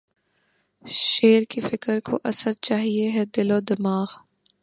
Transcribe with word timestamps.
شعر 0.85 1.41
کی 1.49 1.61
فکر 1.61 1.99
کو 2.05 2.19
اسدؔ! 2.29 2.55
چاہیے 2.61 3.09
ہے 3.11 3.23
دل 3.35 3.51
و 3.51 3.59
دماغ 3.69 4.09